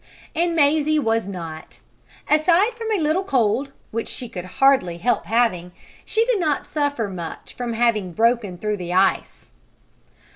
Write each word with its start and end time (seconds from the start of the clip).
And 0.33 0.55
Mazie 0.55 0.97
was 0.97 1.27
not. 1.27 1.79
Aside 2.27 2.73
from 2.73 2.91
a 2.91 2.99
little 2.99 3.23
cold, 3.23 3.71
which 3.91 4.07
she 4.07 4.27
could 4.27 4.45
hardly 4.57 4.97
help 4.97 5.27
having, 5.27 5.73
she 6.03 6.25
did 6.25 6.39
not 6.39 6.65
suffer 6.65 7.07
much 7.07 7.53
from 7.53 7.73
having 7.73 8.11
broken 8.11 8.57
through 8.57 8.77
the 8.77 8.93
ice. 8.93 9.51